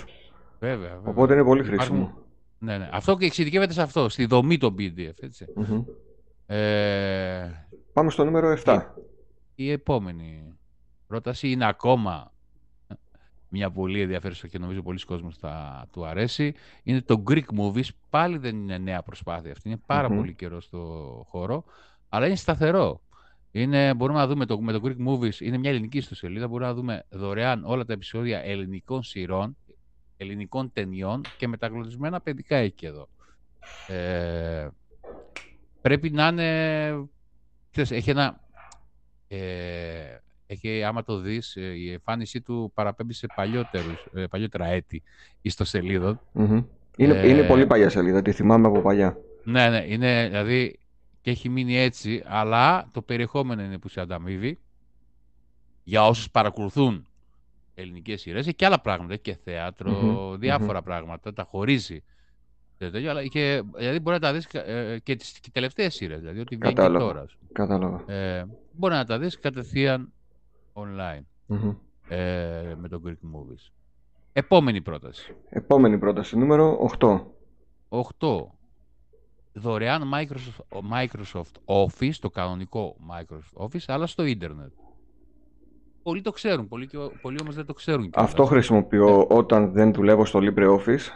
βέβαια. 0.59 1.01
Οπότε 1.03 1.33
είναι 1.33 1.43
πολύ 1.43 1.63
χρήσιμο. 1.63 2.24
Ναι, 2.59 2.77
ναι. 2.77 2.89
Αυτό 2.91 3.17
και 3.17 3.25
εξειδικεύεται 3.25 3.73
σε 3.73 3.81
αυτό, 3.81 4.09
στη 4.09 4.25
δομή 4.25 4.57
των 4.57 4.75
PDF. 4.79 5.13
Έτσι. 5.19 5.45
Ε... 6.45 7.49
Πάμε 7.93 8.09
στο 8.09 8.25
νούμερο 8.25 8.57
7. 8.63 8.81
Η, 9.55 9.65
η 9.65 9.71
επόμενη 9.71 10.57
πρόταση 11.07 11.51
είναι 11.51 11.67
ακόμα 11.67 12.33
μια 13.49 13.71
πολύ 13.71 14.01
ενδιαφέρουσα 14.01 14.47
και 14.47 14.57
νομίζω 14.57 14.81
πολλοί 14.81 14.99
κόσμος 14.99 15.37
θα 15.37 15.85
του 15.91 16.05
αρέσει. 16.05 16.53
Είναι 16.83 17.01
το 17.01 17.23
Greek 17.29 17.59
Movies. 17.59 17.87
Πάλι 18.09 18.37
δεν 18.37 18.55
είναι 18.55 18.77
νέα 18.77 19.01
προσπάθεια 19.01 19.51
αυτή. 19.51 19.69
Είναι 19.69 19.79
πάρα 19.85 20.07
πολύ 20.07 20.33
καιρό 20.33 20.61
στο 20.61 20.79
χώρο. 21.29 21.63
Αλλά 22.09 22.25
είναι 22.25 22.35
σταθερό. 22.35 23.01
Είναι, 23.51 23.93
μπορούμε 23.93 24.19
να 24.19 24.27
δούμε 24.27 24.45
το, 24.45 24.61
με 24.61 24.71
το 24.71 24.81
Greek 24.83 25.07
Movies, 25.07 25.39
είναι 25.39 25.57
μια 25.57 25.69
ελληνική 25.69 25.97
ιστοσελίδα, 25.97 26.47
μπορούμε 26.47 26.67
να 26.67 26.73
δούμε 26.73 27.05
δωρεάν 27.09 27.63
όλα 27.65 27.85
τα 27.85 27.93
επεισόδια 27.93 28.39
ελληνικών 28.39 29.03
σειρών 29.03 29.57
ελληνικών 30.17 30.71
ταινιών 30.73 31.21
και 31.37 31.47
μεταγλωτισμένα 31.47 32.21
παιδικά 32.21 32.55
έχει 32.55 32.85
εδώ. 32.85 33.09
Ε, 33.87 34.67
πρέπει 35.81 36.09
να 36.09 36.27
είναι... 36.27 37.09
Ξέρεις, 37.71 37.91
έχει 37.91 38.09
ένα... 38.09 38.39
Ε, 39.27 40.17
έχει, 40.47 40.83
άμα 40.83 41.03
το 41.03 41.17
δεις, 41.17 41.55
ε, 41.55 41.61
η 41.61 41.91
εμφάνισή 41.91 42.41
του 42.41 42.71
παραπέμπει 42.73 43.13
σε 43.13 43.27
παλιότερους, 43.35 44.05
ε, 44.13 44.25
παλιότερα 44.25 44.65
έτη 44.65 45.03
ιστοσελίδων. 45.41 46.19
Mm-hmm. 46.33 46.63
Είναι, 46.97 47.13
ε, 47.13 47.29
είναι 47.29 47.43
πολύ 47.43 47.65
παλιά 47.65 47.89
σελίδα, 47.89 48.21
τη 48.21 48.31
θυμάμαι 48.31 48.67
από 48.67 48.81
παλιά. 48.81 49.17
Ναι, 49.43 49.69
ναι, 49.69 49.85
είναι, 49.87 50.27
δηλαδή 50.27 50.79
και 51.21 51.31
έχει 51.31 51.49
μείνει 51.49 51.77
έτσι, 51.77 52.23
αλλά 52.25 52.89
το 52.91 53.01
περιεχόμενο 53.01 53.63
είναι 53.63 53.77
που 53.77 53.89
σε 53.89 54.01
ανταμείβει. 54.01 54.59
Για 55.83 56.07
όσους 56.07 56.31
παρακολουθούν 56.31 57.07
ελληνικές 57.75 58.21
σειρές. 58.21 58.45
Έχει 58.45 58.55
και 58.55 58.65
άλλα 58.65 58.81
πράγματα, 58.81 59.13
έχει 59.13 59.21
και 59.21 59.37
θεατρο 59.43 60.35
διάφορα 60.39 60.81
πράγματα, 60.81 61.33
τα 61.33 61.43
χωρίζει. 61.43 62.03
Αλλά 63.09 63.25
και, 63.27 63.63
δηλαδή 63.77 63.99
μπορεί 63.99 64.15
να 64.15 64.21
τα 64.21 64.33
δεις 64.33 64.45
ε, 64.45 64.99
και 65.03 65.15
τις 65.15 65.39
και 65.39 65.49
τελευταίες 65.51 65.93
σειρές, 65.93 66.19
δηλαδή 66.19 66.39
ότι 66.39 66.55
βγαίνει 66.55 66.73
και 66.73 66.97
τώρα. 66.97 67.25
Κατάλαβα. 67.51 68.13
Ε, 68.13 68.45
μπορεί 68.71 68.93
να 68.93 69.05
τα 69.05 69.19
δεις 69.19 69.39
κατευθείαν 69.39 70.13
online 70.73 71.23
ε, 72.07 72.73
με 72.77 72.87
το 72.89 73.01
Greek 73.05 73.09
Movies. 73.11 73.71
Επόμενη 74.33 74.81
πρόταση. 74.81 75.35
Επόμενη 75.49 75.97
πρόταση, 75.97 76.37
νούμερο 76.37 76.89
8. 76.99 77.21
8. 77.89 78.01
Δωρεάν 79.53 80.11
Microsoft, 80.13 80.79
Microsoft 80.93 81.55
Office, 81.65 82.13
το 82.19 82.29
κανονικό 82.29 82.95
Microsoft 83.11 83.65
Office, 83.65 83.83
αλλά 83.87 84.07
στο 84.07 84.25
ίντερνετ. 84.25 84.71
Πολλοί 86.05 86.21
το 86.21 86.31
ξέρουν, 86.31 86.67
πολλοί, 86.67 86.89
πολλοί 87.21 87.37
όμως 87.41 87.55
δεν 87.55 87.65
το 87.65 87.73
ξέρουν. 87.73 88.09
Αυτό 88.13 88.45
χρησιμοποιώ 88.45 89.17
ναι. 89.17 89.25
όταν 89.29 89.71
δεν 89.71 89.93
δουλεύω 89.93 90.25
στο 90.25 90.39
LibreOffice. 90.41 91.07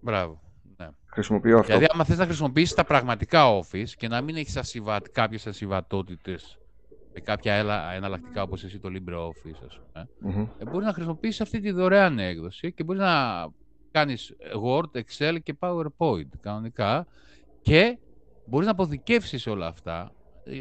Μπράβο. 0.00 0.40
Ναι. 0.76 0.88
Χρησιμοποιώ 1.06 1.54
αυτό. 1.54 1.66
Δηλαδή, 1.66 1.86
άμα 1.92 2.04
θες 2.04 2.18
να 2.18 2.24
χρησιμοποιήσεις 2.24 2.74
τα 2.74 2.84
πραγματικά 2.84 3.58
Office 3.60 3.88
και 3.96 4.08
να 4.08 4.20
μην 4.20 4.36
έχεις 4.36 4.56
ασυβα... 4.56 5.00
κάποιες 5.12 5.46
ασυμβατότητες 5.46 6.58
με 7.14 7.20
κάποια 7.20 7.54
εναλλακτικά 7.94 8.42
όπως 8.42 8.64
εσύ 8.64 8.78
το 8.78 8.88
LibreOffice, 8.92 9.66
ας 9.66 9.80
πούμε, 9.80 10.08
mm-hmm. 10.26 10.66
μπορείς 10.70 10.86
να 10.86 10.92
χρησιμοποιήσεις 10.92 11.40
αυτή 11.40 11.60
τη 11.60 11.70
δωρεάν 11.70 12.18
έκδοση 12.18 12.72
και 12.72 12.84
μπορείς 12.84 13.02
να 13.02 13.46
κάνεις 13.90 14.36
Word, 14.64 14.98
Excel 14.98 15.36
και 15.42 15.56
PowerPoint 15.58 16.28
κανονικά 16.40 17.06
και 17.62 17.98
μπορείς 18.44 18.66
να 18.66 18.72
αποθηκεύσεις 18.72 19.46
όλα 19.46 19.66
αυτά 19.66 20.10
ε, 20.10 20.17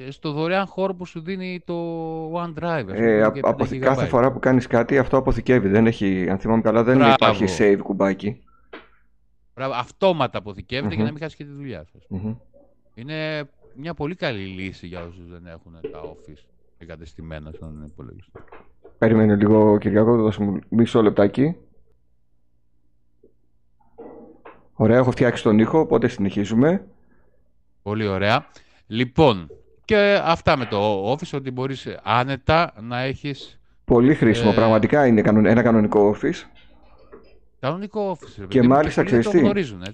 στο 0.09 0.31
δωρεάν 0.31 0.65
χώρο 0.65 0.95
που 0.95 1.05
σου 1.05 1.19
δίνει 1.21 1.61
το 1.65 1.75
OneDrive. 2.33 2.87
Ε, 2.87 3.23
αποθη... 3.41 3.79
Κάθε 3.79 4.05
φορά 4.05 4.31
που 4.31 4.39
κάνεις 4.39 4.67
κάτι 4.67 4.97
αυτό 4.97 5.17
αποθηκεύει. 5.17 5.67
Δεν 5.67 5.87
έχει, 5.87 6.29
αν 6.29 6.37
θυμάμαι 6.37 6.61
καλά 6.61 6.83
δεν 6.83 6.97
Μπράβο. 6.97 7.13
υπάρχει 7.13 7.45
save 7.57 7.79
κουμπάκι. 7.83 8.41
Μπράβο. 9.55 9.73
Αυτόματα 9.73 10.37
αποθηκεύεται 10.37 10.93
mm-hmm. 10.93 10.95
για 10.95 11.05
να 11.05 11.11
μην 11.11 11.19
χάσει 11.21 11.35
και 11.35 11.43
τη 11.43 11.51
δουλειά 11.51 11.85
σας. 11.91 12.07
Mm-hmm. 12.09 12.35
Είναι 12.93 13.49
μια 13.75 13.93
πολύ 13.93 14.15
καλή 14.15 14.45
λύση 14.45 14.87
για 14.87 15.03
όσους 15.03 15.27
δεν 15.29 15.47
έχουν 15.47 15.73
τα 15.91 16.01
office 16.03 16.43
εγκατεστημένα 16.77 17.51
στον 17.51 17.83
υπολογιστή. 17.85 18.39
Περιμένω 18.97 19.35
λίγο 19.35 19.77
Κυριακό, 19.77 20.15
θα 20.15 20.21
δώσω 20.21 20.59
μισό 20.69 21.01
λεπτάκι. 21.01 21.55
Ωραία, 24.73 24.97
έχω 24.97 25.11
φτιάξει 25.11 25.43
τον 25.43 25.59
ήχο, 25.59 25.79
οπότε 25.79 26.07
συνεχίζουμε. 26.07 26.87
Πολύ 27.81 28.07
ωραία. 28.07 28.45
Λοιπόν, 28.87 29.49
και 29.87 30.21
αυτά 30.23 30.57
με 30.57 30.65
το 30.65 31.11
Office, 31.11 31.33
ότι 31.33 31.51
μπορείς 31.51 31.87
άνετα 32.03 32.73
να 32.81 32.99
έχεις... 32.99 33.59
Πολύ 33.85 34.15
χρήσιμο, 34.15 34.49
ε... 34.53 34.55
πραγματικά 34.55 35.05
είναι 35.05 35.21
ένα 35.25 35.61
κανονικό 35.61 36.15
Office. 36.15 36.43
Κανονικό 37.59 38.17
Office. 38.17 38.45
Και 38.47 38.63
μάλιστα, 38.63 39.03
ξέρεις 39.03 39.29
τι, 39.29 39.41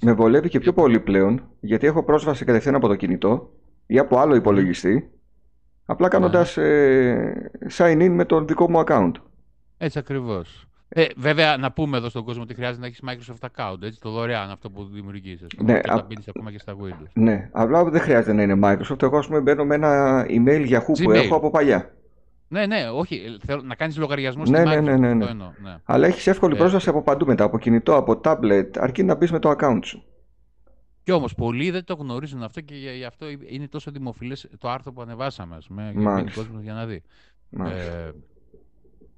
με 0.01 0.13
βολεύει 0.13 0.49
και 0.49 0.59
πιο 0.59 0.73
πολύ 0.73 0.99
πλέον, 0.99 1.43
γιατί 1.59 1.87
έχω 1.87 2.03
πρόσβαση 2.03 2.45
κατευθείαν 2.45 2.75
από 2.75 2.87
το 2.87 2.95
κινητό 2.95 3.49
ή 3.85 3.99
από 3.99 4.19
άλλο 4.19 4.35
υπολογιστή, 4.35 5.11
απλά 5.85 6.07
κάνοντας 6.07 6.57
ε, 6.57 7.51
sign 7.77 8.01
in 8.01 8.09
με 8.09 8.25
τον 8.25 8.47
δικό 8.47 8.69
μου 8.69 8.83
account. 8.85 9.11
Έτσι 9.77 9.99
ακριβώς. 9.99 10.67
Ε, 10.95 11.05
βέβαια, 11.15 11.57
να 11.57 11.71
πούμε 11.71 11.97
εδώ 11.97 12.09
στον 12.09 12.23
κόσμο 12.23 12.41
ότι 12.41 12.53
χρειάζεται 12.53 12.81
να 12.81 12.87
έχεις 12.87 13.01
Microsoft 13.07 13.49
account, 13.55 13.81
έτσι, 13.81 13.99
το 13.99 14.09
δωρεάν 14.09 14.49
αυτό 14.49 14.69
που 14.69 14.85
δημιουργείς. 14.85 15.45
Ναι, 15.57 15.79
και 15.79 15.91
να 15.91 16.03
μπει 16.03 16.15
ακόμα 16.27 16.51
και 16.51 16.59
στα 16.59 16.73
Windows. 16.73 17.09
Ναι, 17.13 17.49
απλά 17.51 17.83
δεν 17.83 18.01
χρειάζεται 18.01 18.33
να 18.33 18.41
είναι 18.41 18.59
Microsoft. 18.63 19.01
Εγώ, 19.01 19.17
ας 19.17 19.27
πούμε, 19.27 19.41
μπαίνω 19.41 19.65
με 19.65 19.75
ένα 19.75 20.25
email 20.29 20.69
Yahoo 20.69 20.79
Gmail. 20.79 21.03
που 21.03 21.11
έχω 21.11 21.35
από 21.35 21.49
παλιά. 21.49 21.93
Ναι, 22.47 22.65
ναι, 22.65 22.89
όχι. 22.93 23.37
Θέλω 23.45 23.61
να 23.61 23.75
κάνεις 23.75 23.97
λογαριασμό 23.97 24.43
ναι, 24.43 24.63
ναι, 24.63 24.81
ναι, 24.81 24.97
ναι, 24.97 25.13
ναι. 25.13 25.25
ναι. 25.33 25.77
Αλλά 25.83 26.07
έχεις 26.07 26.27
εύκολη 26.27 26.53
ε, 26.53 26.57
πρόσβαση 26.57 26.89
από 26.89 27.01
παντού 27.01 27.25
μετά, 27.25 27.43
από 27.43 27.59
κινητό, 27.59 27.95
από 27.95 28.21
tablet, 28.23 28.67
αρκεί 28.77 29.03
να 29.03 29.15
μπεις 29.15 29.31
με 29.31 29.39
το 29.39 29.55
account 29.57 29.79
σου. 29.83 30.03
Κι 31.03 31.11
όμως 31.11 31.35
πολλοί 31.35 31.71
δεν 31.71 31.83
το 31.83 31.93
γνωρίζουν 31.93 32.43
αυτό 32.43 32.61
και 32.61 32.75
γι' 32.75 33.05
αυτό 33.05 33.25
είναι 33.49 33.67
τόσο 33.67 33.91
δημοφιλές 33.91 34.49
το 34.57 34.69
άρθρο 34.69 34.93
που 34.93 35.01
ανεβάσαμε. 35.01 35.57
Με, 35.69 35.93
για 35.97 36.25
κόσμο 36.35 36.59
για 36.61 36.73
να 36.73 36.85
δει. 36.85 37.01
Ε, 37.59 38.11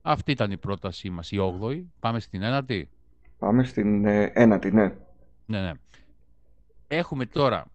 αυτή 0.08 0.32
ήταν 0.32 0.52
η 0.52 0.58
πρότασή 0.58 1.10
μας, 1.10 1.32
η 1.32 1.38
8η. 1.62 1.84
Πάμε 2.00 2.20
στην 2.20 2.42
ένατη. 2.42 2.90
Πάμε 3.40 3.64
στην 3.64 4.06
ε, 4.06 4.32
ένατη, 4.34 4.72
ναι. 4.72 4.94
Ναι, 5.46 5.62
ναι. 5.62 5.72
Έχουμε 6.88 7.26
τώρα 7.26 7.68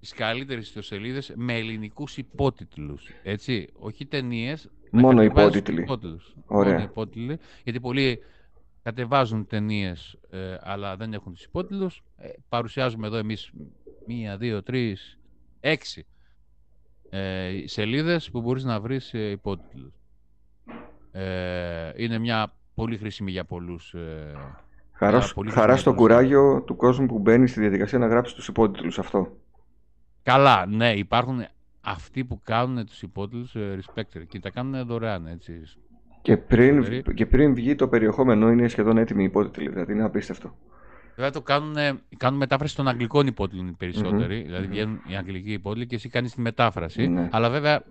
τις 0.00 0.12
καλύτερες 0.12 0.66
ιστοσελίδες 0.66 1.32
με 1.36 1.54
ελληνικούς 1.54 2.16
υπότιτλους, 2.16 3.08
έτσι. 3.22 3.68
Όχι 3.78 4.06
ταινίες. 4.06 4.70
Μόνο 4.90 5.22
υπότιτλοι. 5.22 5.86
Ωραία. 6.46 6.72
Μόνο 6.72 6.84
υπότιτλοι, 6.84 7.38
γιατί 7.64 7.80
πολλοί 7.80 8.18
κατεβάζουν 8.82 9.46
ταινίες, 9.46 10.18
ε, 10.30 10.56
αλλά 10.60 10.96
δεν 10.96 11.12
έχουν 11.12 11.32
τους 11.32 11.44
υπότιτλους. 11.44 12.02
Ε, 12.16 12.28
παρουσιάζουμε 12.48 13.06
εδώ 13.06 13.16
εμείς 13.16 13.50
μία, 14.06 14.36
δύο, 14.36 14.62
τρεις, 14.62 15.18
έξι 15.60 16.06
ε, 17.10 17.62
σελίδες 17.64 18.30
που 18.30 18.40
μπορείς 18.40 18.64
να 18.64 18.80
βρεις 18.80 19.14
ε, 19.14 19.30
υπότιτλους. 19.30 19.92
Ε, 21.16 21.92
είναι 21.96 22.18
μια 22.18 22.52
πολύ 22.74 22.96
χρήσιμη 22.96 23.30
για 23.30 23.44
πολλούς. 23.44 23.94
Ε, 23.94 24.32
χαρά, 24.92 25.20
χαράς 25.50 25.80
στο 25.80 25.94
κουράγιο 25.94 26.62
του 26.62 26.76
κόσμου 26.76 27.06
που 27.06 27.18
μπαίνει 27.18 27.46
στη 27.46 27.60
διαδικασία 27.60 27.98
να 27.98 28.06
γράψει 28.06 28.34
τους 28.34 28.48
υπότιτλους 28.48 28.98
αυτό. 28.98 29.36
Καλά, 30.22 30.66
ναι, 30.66 30.92
υπάρχουν 30.92 31.44
αυτοί 31.80 32.24
που 32.24 32.40
κάνουν 32.44 32.86
τους 32.86 33.02
υπότιτλους 33.02 33.54
ε, 33.54 33.78
respecter 33.80 34.22
και 34.28 34.40
τα 34.40 34.50
κάνουν 34.50 34.86
δωρεάν, 34.86 35.26
έτσι. 35.26 35.52
Και 36.22 36.36
πριν, 36.36 37.02
και 37.14 37.26
πριν 37.26 37.54
βγει 37.54 37.74
το 37.74 37.88
περιεχόμενο 37.88 38.50
είναι 38.50 38.68
σχεδόν 38.68 38.98
έτοιμη 38.98 39.22
η 39.22 39.26
υπότιτλη, 39.26 39.68
δηλαδή 39.68 39.92
είναι 39.92 40.04
απίστευτο. 40.04 40.56
Βέβαια 41.14 41.30
το 41.30 41.42
κάνουν, 41.42 41.74
κάνουν 42.16 42.38
μετάφραση 42.38 42.76
των 42.76 42.88
αγγλικών 42.88 43.26
υπότιτλων 43.26 43.68
οι 43.68 43.74
περισσότεροι, 43.78 44.40
mm-hmm. 44.40 44.46
δηλαδή 44.46 44.66
βγαίνουν 44.66 45.00
οι 45.06 45.16
αγγλικοί 45.16 45.52
υπότιτλοι 45.52 45.86
και 45.86 45.94
εσύ 45.94 46.08
κάνεις 46.08 46.34
τη 46.34 46.40
μετάφραση, 46.40 47.06
ναι. 47.06 47.28
αλλά 47.32 47.50
βέβαια 47.50 47.82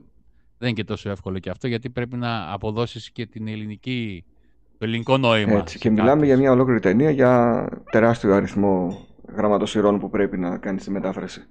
δεν 0.64 0.72
είναι 0.72 0.82
και 0.82 0.88
τόσο 0.88 1.10
εύκολο 1.10 1.40
και 1.40 1.50
αυτό, 1.50 1.68
γιατί 1.68 1.90
πρέπει 1.90 2.16
να 2.16 2.54
αποδώσεις 2.54 3.12
και 3.12 3.26
την 3.26 3.48
ελληνική, 3.48 4.26
το 4.78 4.86
ελληνικό 4.86 5.18
νόημα. 5.18 5.54
Έτσι, 5.54 5.78
και 5.78 5.90
μιλάμε 5.90 6.26
για 6.26 6.38
μια 6.38 6.52
ολόκληρη 6.52 6.80
ταινία 6.80 7.10
για 7.10 7.68
τεράστιο 7.92 8.34
αριθμό 8.34 9.06
γραμματοσυρών 9.36 10.00
που 10.00 10.10
πρέπει 10.10 10.38
να 10.38 10.58
κάνεις 10.58 10.84
τη 10.84 10.92
μετάφραση. 10.92 11.42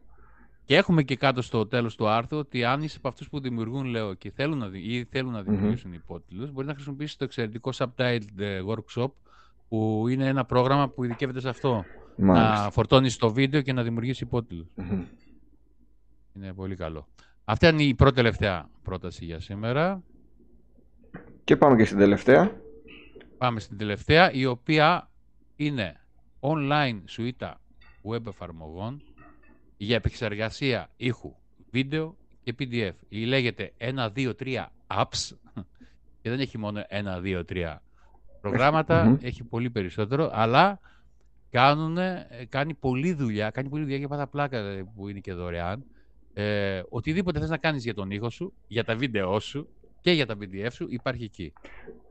Και 0.65 0.77
έχουμε 0.77 1.03
και 1.03 1.17
κάτω 1.17 1.43
στο 1.43 1.67
τέλος 1.67 1.97
του 1.97 2.09
άρθρου 2.09 2.39
ότι 2.39 2.65
αν 2.65 2.83
είσαι 2.83 2.97
από 2.99 3.09
αυτούς 3.09 3.29
που 3.29 3.41
δημιουργούν, 3.41 3.85
λέω, 3.85 4.15
και 4.15 4.31
θέλουν 4.31 4.59
να, 4.59 4.71
ή 4.73 5.05
θέλουν 5.11 5.33
να 5.33 5.43
δημιουργήσουν 5.43 5.91
mm-hmm. 5.91 5.95
υπότιτλους, 5.95 6.53
μπορεί 6.53 6.67
να 6.67 6.75
χρησιμοποιήσεις 6.75 7.17
το 7.17 7.25
εξαιρετικό 7.25 7.71
Subtitled 7.75 8.39
ε, 8.39 8.61
Workshop, 8.67 9.11
που 9.69 10.09
είναι 10.09 10.27
ένα 10.27 10.45
πρόγραμμα 10.45 10.89
που 10.89 11.05
ειδικεύεται 11.05 11.41
σε 11.41 11.49
αυτό. 11.49 11.85
Μάλιστα. 12.17 12.63
Να 12.65 12.71
φορτώνεις 12.71 13.17
το 13.17 13.33
βίντεο 13.33 13.61
και 13.61 13.73
να 13.73 13.83
δημιουργήσει 13.83 14.29
Είναι 16.33 16.53
πολύ 16.53 16.77
καλό. 16.77 17.07
Αυτή 17.45 17.67
είναι 17.67 17.83
η 17.83 17.95
πρώτη 17.95 18.15
τελευταία 18.15 18.69
πρόταση 18.83 19.25
για 19.25 19.41
σήμερα. 19.41 20.03
Και 21.45 21.57
πάμε 21.57 21.77
και 21.77 21.85
στην 21.85 21.99
τελευταία. 21.99 22.61
Πάμε 23.39 23.61
στην 23.61 23.79
τελευταία, 23.79 24.33
η 24.33 24.47
οποία 24.47 25.11
είναι 25.57 26.01
online 26.41 27.01
σουίτα 27.05 27.61
web 28.11 28.27
εφαρμογών 28.27 29.03
για 29.77 29.97
επεξεργασία 29.97 30.91
ήχου, 30.97 31.35
βίντεο 31.71 32.17
και 32.43 32.55
PDF. 32.59 32.93
Η 33.09 33.25
λέγεται 33.25 33.73
1, 33.79 34.09
2, 34.17 34.33
3 34.43 34.65
apps 34.87 35.31
και 36.23 36.31
δεν 36.31 36.41
έχει 36.41 36.59
μόνο 36.59 36.83
1, 36.91 37.23
2, 37.25 37.43
3 37.49 37.77
προγραμματα 38.41 39.19
έχει 39.23 39.45
πολύ 39.45 39.71
περισσότερο, 39.71 40.31
αλλά 40.33 40.81
κάνουν, 41.51 41.99
κάνει 42.49 42.75
πολλή 42.75 43.13
δουλειά, 43.13 43.51
κάνει 43.51 43.69
πολλή 43.69 43.83
δουλειά 43.83 43.99
για 43.99 44.09
πάντα 44.09 44.27
πλάκα 44.27 44.87
που 44.95 45.09
είναι 45.09 45.19
και 45.19 45.33
δωρεάν 45.33 45.85
ε, 46.35 46.83
οτιδήποτε 46.89 47.41
θες 47.41 47.51
να 47.51 47.57
κάνεις 47.57 47.85
για 47.85 47.95
τον 47.95 48.11
ήχο 48.11 48.31
σου, 48.31 48.53
για 48.67 48.85
τα 48.85 48.97
βίντεό 48.97 49.41
σου 49.41 49.69
και 50.01 50.11
για 50.11 50.27
τα 50.27 50.37
PDF 50.41 50.73
σου 50.73 50.87
υπάρχει 50.91 51.25
εκεί. 51.25 51.53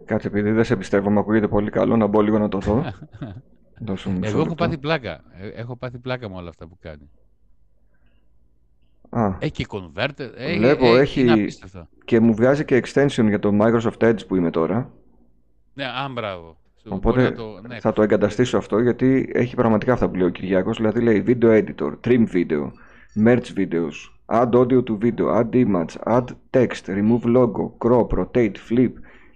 Κάτσε, 0.06 0.28
επειδή 0.28 0.52
δεν 0.52 0.64
σε 0.64 0.76
πιστεύω, 0.76 1.10
μου 1.10 1.20
ακούγεται 1.20 1.48
πολύ 1.48 1.70
καλό, 1.70 1.98
να 1.98 2.08
μπω 2.08 2.22
λίγο 2.22 2.38
να 2.38 2.48
το 2.50 2.58
δω. 2.58 2.84
Εγώ 4.22 4.42
έχω 4.42 4.56
πάθει 4.56 4.78
πλάκα. 4.78 5.24
Ε, 5.32 5.48
έχω 5.48 5.76
πάθει 5.76 5.98
πλάκα 5.98 6.30
με 6.30 6.36
όλα 6.36 6.50
αυτά 6.50 6.68
που 6.68 6.78
κάνει. 6.80 7.10
Α. 9.10 9.38
Έχει 9.40 9.52
και 9.52 9.66
converter. 9.70 10.30
Βλέπω, 10.58 10.96
έχει, 10.96 11.22
έχει 11.22 11.60
και 12.06 12.20
μου 12.20 12.34
βγάζει 12.34 12.66
και 12.66 12.82
extension 12.84 13.26
για 13.28 13.40
το 13.40 13.58
Microsoft 13.62 13.98
Edge 13.98 14.28
που 14.28 14.36
είμαι 14.36 14.50
τώρα. 14.50 14.92
Ναι, 15.74 15.86
αν 15.86 16.14
μπράβο. 16.14 16.58
Οπότε 16.90 17.32
το, 17.32 17.62
ναι, 17.68 17.80
θα 17.80 17.94
το 17.94 18.02
εγκαταστήσω 18.02 18.58
αυτό 18.58 18.80
γιατί 18.80 19.30
έχει 19.34 19.56
πραγματικά 19.56 19.94
αυτά 19.94 20.10
που 20.10 20.16
λέει 20.16 20.28
ο 20.28 20.30
Κυριάκος. 20.30 20.78
Δηλαδή 20.78 21.02
λέει 21.02 21.24
video 21.28 21.64
editor, 21.64 21.92
trim 22.04 22.26
video, 22.34 22.72
merge 23.16 23.54
videos, 23.54 23.96
add 24.26 24.56
audio 24.56 24.82
to 24.82 24.98
video, 24.98 25.30
add 25.30 25.56
image, 25.56 25.98
add 26.06 26.28
text, 26.50 26.88
remove 26.88 27.26
logo, 27.26 27.76
crop, 27.78 28.14
rotate, 28.14 28.58
flip 28.70 28.92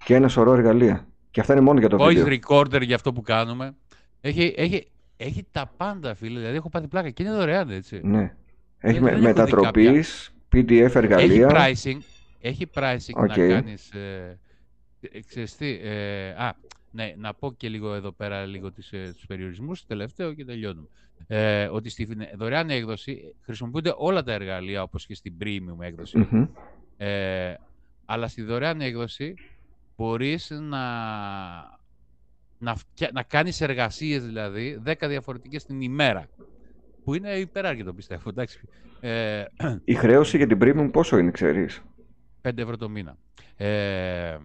και 0.05 0.15
ένα 0.15 0.27
σωρό 0.27 0.53
εργαλεία. 0.53 1.07
Και 1.31 1.39
αυτά 1.39 1.53
είναι 1.53 1.61
μόνο 1.61 1.79
για 1.79 1.89
το 1.89 1.97
Voice 1.99 2.07
βίντεο. 2.07 2.25
Voice 2.25 2.39
recorder 2.39 2.81
για 2.81 2.95
αυτό 2.95 3.13
που 3.13 3.21
κάνουμε. 3.21 3.75
Έχει, 4.21 4.53
έχει, 4.57 4.87
έχει 5.17 5.47
τα 5.51 5.71
πάντα, 5.77 6.15
φίλε. 6.15 6.39
Δηλαδή 6.39 6.55
έχω 6.55 6.69
πάθει 6.69 6.87
πλάκα 6.87 7.09
και 7.09 7.23
είναι 7.23 7.31
δωρεάν, 7.31 7.69
έτσι. 7.69 7.99
Ναι. 8.03 8.35
Έχει 8.77 9.01
με, 9.01 9.19
μετατροπής, 9.19 10.35
PDF 10.55 10.91
εργαλεία. 10.93 11.47
Έχει 11.47 11.93
pricing, 11.93 12.01
έχει 12.41 12.67
pricing 12.73 13.23
okay. 13.23 13.27
να 13.27 13.47
κάνεις... 13.47 13.91
Ε, 13.91 14.39
ε, 15.11 15.19
ξέρεις 15.27 15.55
τι, 15.55 15.79
ε, 15.83 16.29
α, 16.29 16.55
Ναι, 16.95 17.13
να 17.17 17.33
πω 17.33 17.53
και 17.53 17.69
λίγο 17.69 17.93
εδώ 17.93 18.11
πέρα 18.11 18.45
λίγο 18.45 18.71
τις, 18.71 18.91
ε, 18.93 19.11
τους 19.15 19.25
περιορισμούς, 19.25 19.85
τελευταίο 19.85 20.33
και 20.33 20.45
τελειώνουμε. 20.45 20.87
Ε, 21.27 21.65
ότι 21.65 21.89
στη 21.89 22.07
δωρεάν 22.35 22.69
έκδοση 22.69 23.35
χρησιμοποιούνται 23.41 23.93
όλα 23.97 24.23
τα 24.23 24.33
εργαλεία 24.33 24.83
όπως 24.83 25.05
και 25.05 25.15
στην 25.15 25.33
premium 25.41 25.79
εκδοση 25.79 26.27
Ε, 26.97 27.53
αλλά 28.05 28.27
στη 28.27 28.41
δωρεάν 28.41 28.81
έκδοση 28.81 29.33
μπορείς 29.97 30.49
να, 30.49 30.83
να, 32.57 32.75
να 33.13 33.23
κάνεις 33.23 33.61
εργασίες 33.61 34.25
δηλαδή 34.25 34.81
10 34.85 34.93
διαφορετικές 35.07 35.65
την 35.65 35.81
ημέρα. 35.81 36.27
Που 37.03 37.13
είναι 37.13 37.31
υπεράρκετο 37.31 37.93
πιστεύω. 37.93 38.29
Εντάξει. 38.29 38.59
Ε, 38.99 39.43
Η 39.83 39.93
χρέωση 39.93 40.37
για 40.37 40.47
την 40.47 40.57
premium 40.61 40.89
πόσο 40.91 41.17
είναι, 41.17 41.31
ξέρεις; 41.31 41.83
5 42.41 42.57
ευρώ 42.57 42.77
το 42.77 42.89
μήνα. 42.89 43.17
Ε, 43.55 44.37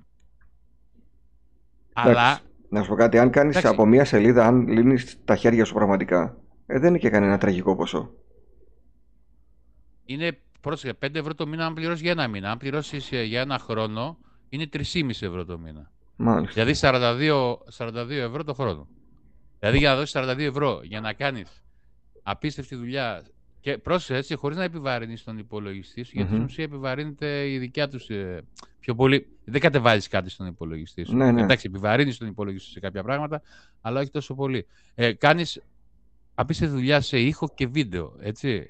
αλλά... 1.92 2.40
Να 2.68 2.82
σου 2.82 2.88
πω 2.88 2.94
κάτι, 2.94 3.18
αν 3.18 3.30
κάνεις 3.30 3.64
από 3.64 3.86
μία 3.86 4.04
σελίδα, 4.04 4.46
αν 4.46 4.68
λύνεις 4.68 5.18
τα 5.24 5.36
χέρια 5.36 5.64
σου 5.64 5.74
πραγματικά, 5.74 6.36
ε, 6.66 6.78
δεν 6.78 6.88
είναι 6.88 6.98
και 6.98 7.10
κανένα 7.10 7.38
τραγικό 7.38 7.76
ποσό. 7.76 8.10
Είναι, 10.04 10.38
πρόσεχε, 10.60 10.92
5 11.02 11.14
ευρώ 11.14 11.34
το 11.34 11.46
μήνα 11.46 11.66
αν 11.66 11.74
πληρώσεις 11.74 12.00
για 12.00 12.10
ένα 12.10 12.28
μήνα. 12.28 12.50
Αν 12.50 12.58
πληρώσεις 12.58 13.12
ε, 13.12 13.22
για 13.22 13.40
ένα 13.40 13.58
χρόνο, 13.58 14.18
είναι 14.48 14.68
3,5 14.72 15.08
ευρώ 15.08 15.44
το 15.44 15.58
μήνα. 15.58 15.90
Μάλιστα. 16.16 16.64
Δηλαδή 16.64 16.78
42, 16.80 17.86
42 17.94 18.10
ευρώ 18.10 18.44
το 18.44 18.54
χρόνο. 18.54 18.88
Δηλαδή 19.58 19.78
για 19.78 19.90
να 19.90 19.96
δώσεις 19.96 20.16
42 20.18 20.38
ευρώ 20.38 20.80
για 20.82 21.00
να 21.00 21.12
κάνεις 21.12 21.62
απίστευτη 22.22 22.76
δουλειά 22.76 23.22
και 23.60 23.78
πρόσεχε 23.78 24.16
έτσι, 24.18 24.34
χωρίς 24.34 24.56
να 24.56 24.64
επιβαρύνεις 24.64 25.24
τον 25.24 25.38
υπολογιστή 25.38 26.02
σου, 26.02 26.10
γιατί 26.14 26.30
στην 26.30 26.42
ουσία 26.42 26.64
επιβαρύνεται 26.64 27.50
η 27.50 27.58
δικιά 27.58 27.88
τους 27.88 28.08
ε, 28.08 28.44
πιο 28.80 28.94
πολύ. 28.94 29.26
Δεν 29.44 29.60
κατεβάζεις 29.60 30.08
κάτι 30.08 30.30
στον 30.30 30.46
υπολογιστή 30.46 31.04
σου. 31.04 31.16
Ναι, 31.16 31.30
ναι. 31.30 31.42
Εντάξει, 31.42 31.66
επιβαρύνεις 31.68 32.18
τον 32.18 32.28
υπολογιστή 32.28 32.66
σου 32.66 32.72
σε 32.72 32.80
κάποια 32.80 33.02
πράγματα, 33.02 33.42
αλλά 33.80 34.00
όχι 34.00 34.10
τόσο 34.10 34.34
πολύ. 34.34 34.66
Ε, 34.94 35.12
Κάνεις 35.12 35.62
απίστευτη 36.34 36.74
δουλειά 36.74 37.00
σε 37.00 37.18
ήχο 37.18 37.48
και 37.54 37.66
βίντεο. 37.66 38.12
Έτσι. 38.20 38.66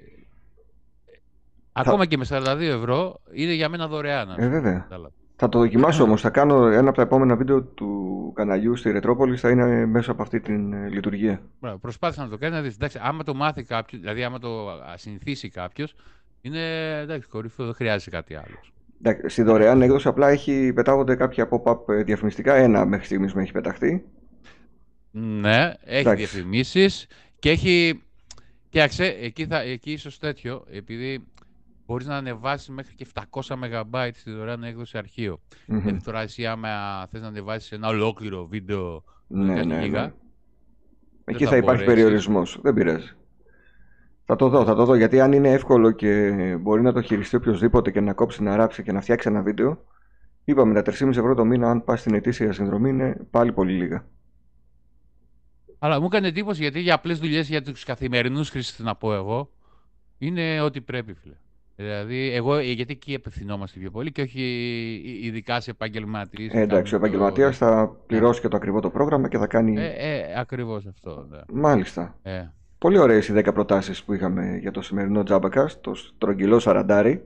Ακόμα 1.72 2.06
και 2.06 2.16
με 2.16 2.26
42 2.28 2.58
ευρώ 2.60 3.20
είναι 3.32 3.52
για 3.52 3.68
μένα 3.68 3.88
δωρεάν. 3.88 4.34
Ε, 4.38 4.48
βέβαια. 4.48 4.88
Θα 5.36 5.48
το 5.48 5.58
δοκιμάσω 5.58 6.02
όμως. 6.02 6.20
Θα 6.20 6.30
κάνω 6.30 6.66
ένα 6.66 6.88
από 6.88 6.96
τα 6.96 7.02
επόμενα 7.02 7.36
βίντεο 7.36 7.62
του 7.62 8.09
καναλιού 8.32 8.76
στη 8.76 8.90
Ρετρόπολη. 8.90 9.36
Θα 9.36 9.50
είναι 9.50 9.86
μέσα 9.86 10.10
από 10.10 10.22
αυτή 10.22 10.40
τη 10.40 10.52
ε, 10.52 10.88
λειτουργία. 10.88 11.42
Προσπάθησα 11.80 12.22
να 12.22 12.28
το 12.28 12.38
κάνει. 12.38 12.54
Να 12.54 12.60
δεις, 12.62 12.74
εντάξει, 12.74 12.98
άμα 13.02 13.22
το 13.22 13.34
μάθει 13.34 13.62
κάποιος, 13.62 14.00
δηλαδή 14.00 14.24
άμα 14.24 14.38
το 14.38 14.68
συνηθίσει 14.94 15.48
κάποιος, 15.48 15.94
είναι 16.40 16.96
εντάξει, 17.00 17.28
κορυφαίο, 17.28 17.66
δεν 17.66 17.74
χρειάζεται 17.74 18.10
κάτι 18.10 18.34
άλλο. 18.34 18.58
Στη 19.26 19.42
δωρεάν 19.42 19.82
έκδοση 19.82 20.08
απλά 20.08 20.28
έχει, 20.28 20.72
πετάγονται 20.72 21.14
κάποια 21.14 21.48
pop-up 21.50 21.88
ε, 21.88 22.02
διαφημιστικά. 22.02 22.54
Ένα 22.54 22.84
μέχρι 22.84 23.04
στιγμής 23.04 23.34
με 23.34 23.42
έχει 23.42 23.52
πεταχτεί. 23.52 24.04
Ναι, 25.10 25.72
έχει 25.84 26.14
διαφημίσεις 26.14 27.06
και 27.38 27.50
έχει. 27.50 28.02
Κοιτάξτε, 28.68 29.16
εκεί, 29.20 29.46
θα, 29.46 29.60
εκεί 29.60 29.92
ίσως 29.92 30.18
τέτοιο, 30.18 30.64
επειδή 30.70 31.26
μπορείς 31.90 32.06
να 32.06 32.16
ανεβάσεις 32.16 32.68
μέχρι 32.68 32.94
και 32.94 33.06
700 33.30 33.54
MB 33.62 34.10
στη 34.12 34.30
δωρεάν 34.30 34.64
έκδοση 34.64 34.98
αρχείο. 34.98 35.40
Mm-hmm. 35.50 35.64
Δηλαδή 35.66 36.02
τώρα 36.04 36.20
εσύ 36.20 36.46
άμα 36.46 36.68
θες 37.10 37.20
να 37.20 37.26
ανεβάσεις 37.26 37.72
ένα 37.72 37.88
ολόκληρο 37.88 38.46
βίντεο 38.46 39.04
ναι, 39.26 39.64
ναι, 39.64 39.86
ναι. 39.86 40.12
Εκεί 41.24 41.44
θα, 41.44 41.50
θα 41.50 41.56
υπάρχει 41.56 41.84
περιορισμός. 41.84 42.58
Δεν 42.62 42.74
πειράζει. 42.74 43.12
Θα 44.24 44.36
το 44.36 44.48
δω, 44.48 44.64
θα 44.64 44.74
το 44.74 44.84
δω. 44.84 44.94
Γιατί 44.94 45.20
αν 45.20 45.32
είναι 45.32 45.50
εύκολο 45.50 45.90
και 45.90 46.30
μπορεί 46.60 46.82
να 46.82 46.92
το 46.92 47.02
χειριστεί 47.02 47.36
οποιοδήποτε 47.36 47.90
και 47.90 48.00
να 48.00 48.12
κόψει, 48.12 48.42
να 48.42 48.56
ράψει 48.56 48.82
και 48.82 48.92
να 48.92 49.00
φτιάξει 49.00 49.28
ένα 49.28 49.42
βίντεο, 49.42 49.84
είπαμε 50.44 50.82
τα 50.82 50.92
3,5 50.92 51.08
ευρώ 51.08 51.34
το 51.34 51.44
μήνα, 51.44 51.70
αν 51.70 51.84
πας 51.84 52.00
στην 52.00 52.14
ετήσια 52.14 52.52
συνδρομή, 52.52 52.88
είναι 52.88 53.26
πάλι 53.30 53.52
πολύ 53.52 53.72
λίγα. 53.72 54.04
Αλλά 55.78 56.00
μου 56.00 56.06
έκανε 56.06 56.28
εντύπωση 56.28 56.62
γιατί 56.62 56.80
για 56.80 56.94
απλές 56.94 57.18
δουλειές 57.18 57.48
για 57.48 57.62
τους 57.62 57.84
καθημερινούς 57.84 58.50
χρήστες, 58.50 58.86
να 58.86 58.94
πω 58.94 59.14
εγώ, 59.14 59.50
είναι 60.18 60.60
ό,τι 60.60 60.80
πρέπει, 60.80 61.14
φίλε. 61.14 61.34
Δηλαδή, 61.80 62.32
εγώ, 62.34 62.56
ε, 62.56 62.62
γιατί 62.62 62.92
εκεί 62.92 63.14
απευθυνόμαστε 63.14 63.78
πιο 63.78 63.90
πολύ 63.90 64.12
και 64.12 64.22
όχι 64.22 64.42
ειδικά 65.22 65.60
σε 65.60 65.70
επαγγελματίες. 65.70 66.52
Ε, 66.52 66.60
εντάξει, 66.60 66.94
ο 66.94 66.96
επαγγελματίας 66.96 67.56
θα 67.56 67.96
πληρώσει 68.06 68.40
και 68.40 68.48
το 68.48 68.56
ακριβό 68.56 68.80
το 68.80 68.90
πρόγραμμα 68.90 69.28
και 69.28 69.38
θα 69.38 69.46
κάνει. 69.46 69.76
Ε, 69.78 69.86
ε, 69.86 70.40
Ακριβώς 70.40 70.86
αυτό. 70.86 71.26
Ναι. 71.30 71.38
Μάλιστα. 71.52 72.14
Ε. 72.22 72.42
Πολύ 72.78 72.98
ωραίες 72.98 73.28
οι 73.28 73.32
10 73.32 73.52
προτάσεις 73.52 74.04
που 74.04 74.12
είχαμε 74.12 74.56
για 74.60 74.70
το 74.70 74.82
σημερινό 74.82 75.22
Τζάμπακαστ, 75.22 75.80
το 75.80 75.94
στρογγυλό 75.94 76.58
Σαραντάρι. 76.58 77.24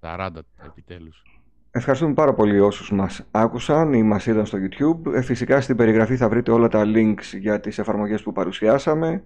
40 0.00 0.28
επιτέλους. 0.66 1.22
Ευχαριστούμε 1.70 2.14
πάρα 2.14 2.34
πολύ 2.34 2.60
όσους 2.60 2.92
μας 2.92 3.26
άκουσαν 3.30 3.92
ή 3.92 4.02
μας 4.02 4.26
είδαν 4.26 4.46
στο 4.46 4.58
YouTube. 4.58 5.14
Ε, 5.14 5.22
φυσικά 5.22 5.60
στην 5.60 5.76
περιγραφή 5.76 6.16
θα 6.16 6.28
βρείτε 6.28 6.50
όλα 6.50 6.68
τα 6.68 6.82
links 6.86 7.38
για 7.38 7.60
τις 7.60 7.78
εφαρμογές 7.78 8.22
που 8.22 8.32
παρουσιάσαμε 8.32 9.22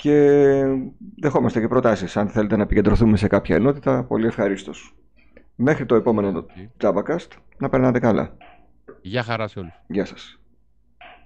και 0.00 0.64
δεχόμαστε 1.20 1.60
και 1.60 1.68
προτάσεις 1.68 2.16
αν 2.16 2.28
θέλετε 2.28 2.56
να 2.56 2.62
επικεντρωθούμε 2.62 3.16
σε 3.16 3.26
κάποια 3.26 3.56
ενότητα, 3.56 4.04
πολύ 4.04 4.26
ευχαρίστως. 4.26 4.94
Μέχρι 5.54 5.86
το 5.86 5.94
επόμενο 5.94 6.46
Τζάμπακαστ, 6.76 7.32
να 7.58 7.68
περνάτε 7.68 7.98
καλά. 7.98 8.36
Γεια 9.02 9.22
χαρά 9.22 9.48
σε 9.48 9.58
όλους. 9.58 9.72
Γεια 9.86 10.04
σας. 10.04 10.39